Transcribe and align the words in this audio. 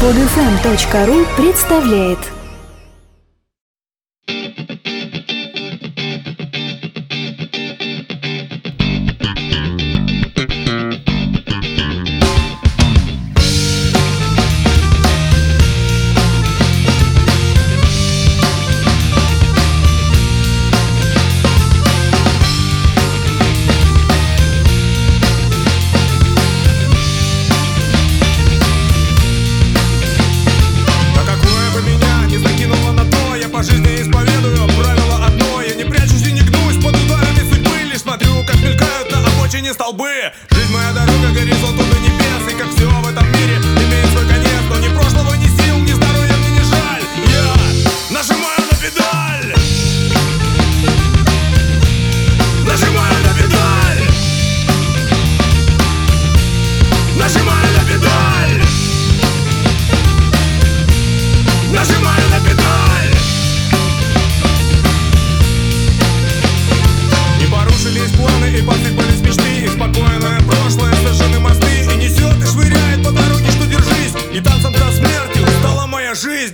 Подфм.ру 0.00 1.26
представляет. 1.36 2.37
столбы. 39.88 40.32
Жизнь 40.50 40.72
моя 40.72 40.92
дорога, 40.92 41.32
горизонт 41.32 41.87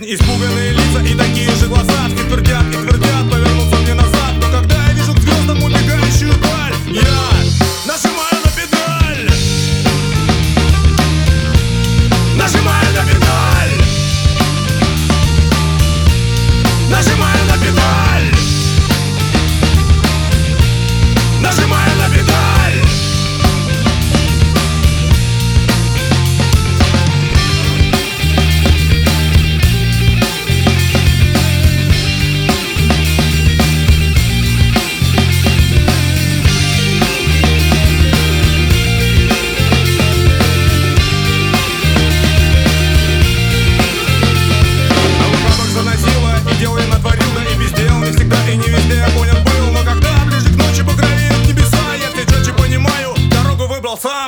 Испуганные 0.07 0.71
лица 0.71 1.01
и 1.01 1.15
такие 1.15 1.49
же 1.55 1.65
глаза 1.65 2.07
и 2.07 2.29
твердят 2.29 2.63
и 2.69 2.73
твердят, 2.73 3.31
повернув 3.31 3.64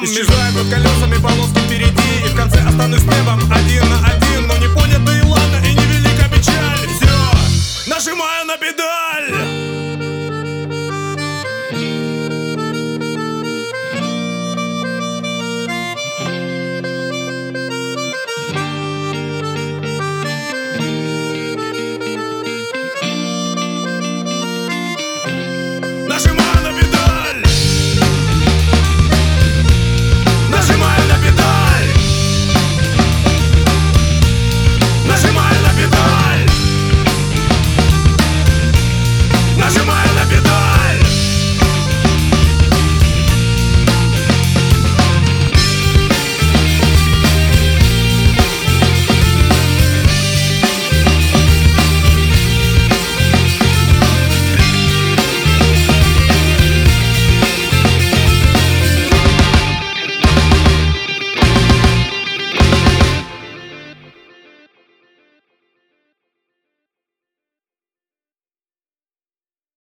Между 0.09 0.34
колесами 0.69 1.22
полоски 1.22 1.59
впереди. 1.59 2.25
И 2.25 2.29
в 2.29 2.35
конце 2.35 2.59
останусь 2.62 3.01
с 3.01 3.03
небом 3.03 3.41
один 3.51 3.90
на 3.90 4.07
один. 4.07 4.16